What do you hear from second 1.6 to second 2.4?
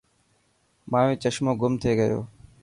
گم ٿي گيو.